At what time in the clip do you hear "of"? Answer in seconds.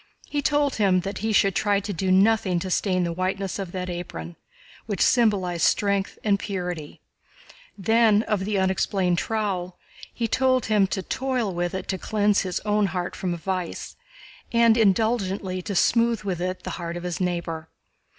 3.59-3.71, 8.23-8.43, 16.97-17.03